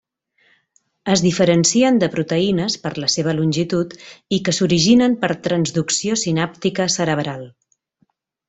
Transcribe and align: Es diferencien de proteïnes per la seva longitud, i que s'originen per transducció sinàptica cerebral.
Es 1.15 1.21
diferencien 1.25 1.99
de 2.03 2.09
proteïnes 2.15 2.77
per 2.87 2.93
la 3.03 3.11
seva 3.17 3.35
longitud, 3.41 3.95
i 4.39 4.41
que 4.47 4.57
s'originen 4.61 5.19
per 5.25 5.33
transducció 5.49 6.21
sinàptica 6.27 6.89
cerebral. 6.99 7.47